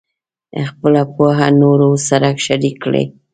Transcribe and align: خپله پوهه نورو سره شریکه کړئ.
خپله 0.69 1.01
پوهه 1.15 1.47
نورو 1.61 1.89
سره 2.07 2.29
شریکه 2.45 2.79
کړئ. 2.83 3.05